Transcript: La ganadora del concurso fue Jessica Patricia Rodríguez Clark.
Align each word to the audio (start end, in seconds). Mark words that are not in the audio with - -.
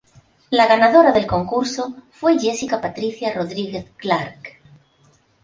La 0.49 0.65
ganadora 0.65 1.11
del 1.11 1.27
concurso 1.27 1.95
fue 2.09 2.39
Jessica 2.39 2.81
Patricia 2.81 3.31
Rodríguez 3.35 3.85
Clark. 3.97 4.57